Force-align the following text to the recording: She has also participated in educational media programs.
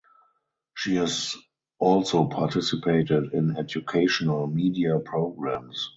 She 0.73 0.95
has 0.95 1.35
also 1.77 2.25
participated 2.25 3.33
in 3.33 3.55
educational 3.55 4.47
media 4.47 4.97
programs. 4.97 5.89